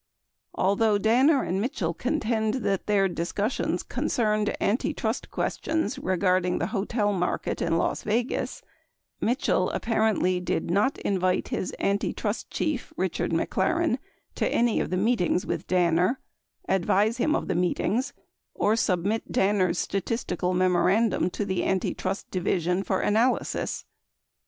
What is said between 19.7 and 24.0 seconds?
statistical memoran dum to the Antitrust Division for analysis.